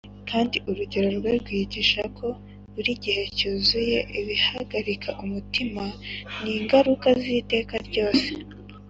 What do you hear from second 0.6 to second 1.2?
urugero